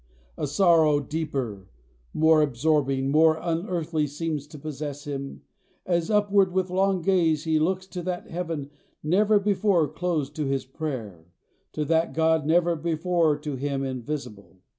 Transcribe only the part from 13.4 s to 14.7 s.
him invisible.